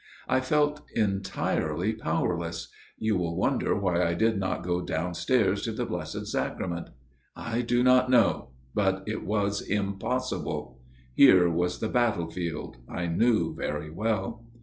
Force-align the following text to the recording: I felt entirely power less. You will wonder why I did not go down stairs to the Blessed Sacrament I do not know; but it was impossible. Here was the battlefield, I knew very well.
I 0.27 0.39
felt 0.39 0.81
entirely 0.95 1.93
power 1.93 2.35
less. 2.35 2.69
You 2.97 3.17
will 3.17 3.35
wonder 3.37 3.75
why 3.77 4.03
I 4.03 4.15
did 4.15 4.39
not 4.39 4.63
go 4.63 4.81
down 4.81 5.13
stairs 5.13 5.61
to 5.65 5.71
the 5.73 5.85
Blessed 5.85 6.25
Sacrament 6.25 6.89
I 7.35 7.61
do 7.61 7.83
not 7.83 8.09
know; 8.09 8.49
but 8.73 9.03
it 9.05 9.23
was 9.23 9.61
impossible. 9.61 10.81
Here 11.13 11.51
was 11.51 11.81
the 11.81 11.87
battlefield, 11.87 12.77
I 12.89 13.05
knew 13.05 13.53
very 13.53 13.91
well. 13.91 14.47